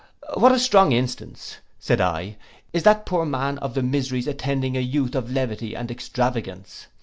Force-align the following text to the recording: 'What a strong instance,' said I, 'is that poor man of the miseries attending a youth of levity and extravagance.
'What 0.35 0.51
a 0.51 0.57
strong 0.57 0.93
instance,' 0.93 1.57
said 1.77 2.01
I, 2.01 2.37
'is 2.73 2.81
that 2.81 3.05
poor 3.05 3.23
man 3.23 3.59
of 3.59 3.75
the 3.75 3.83
miseries 3.83 4.25
attending 4.27 4.75
a 4.75 4.79
youth 4.81 5.13
of 5.13 5.31
levity 5.31 5.75
and 5.75 5.91
extravagance. 5.91 6.87